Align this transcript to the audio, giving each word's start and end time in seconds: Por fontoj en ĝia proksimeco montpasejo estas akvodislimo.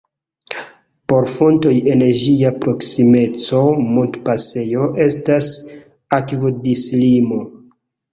Por 1.11 1.25
fontoj 1.33 1.73
en 1.95 1.99
ĝia 2.21 2.51
proksimeco 2.63 3.59
montpasejo 3.97 4.87
estas 5.05 5.51
akvodislimo. 6.19 7.39